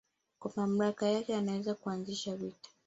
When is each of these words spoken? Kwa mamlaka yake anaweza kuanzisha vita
Kwa 0.39 0.51
mamlaka 0.55 1.05
yake 1.07 1.35
anaweza 1.35 1.75
kuanzisha 1.75 2.35
vita 2.35 2.69